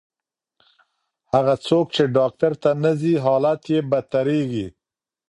هغه 1.33 1.53
څوک 1.67 1.85
چې 1.95 2.03
ډاکټر 2.17 2.51
ته 2.63 2.69
نه 2.83 2.91
ځي، 2.99 3.13
حالت 3.25 3.61
یې 3.73 3.79
بدتریږي. 3.91 4.67